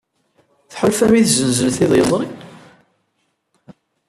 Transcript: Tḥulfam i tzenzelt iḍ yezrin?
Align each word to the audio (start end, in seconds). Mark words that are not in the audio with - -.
Tḥulfam 0.71 1.13
i 1.13 1.21
tzenzelt 1.23 1.77
iḍ 1.85 1.91
yezrin? 1.99 2.33